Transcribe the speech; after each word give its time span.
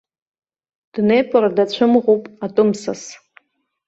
Днепр 0.93 1.43
дацәымӷуп 1.55 2.23
атәым 2.45 2.69
сас! 2.81 3.01